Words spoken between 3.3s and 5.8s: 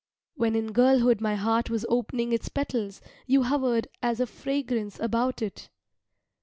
hovered as a fragrance about it.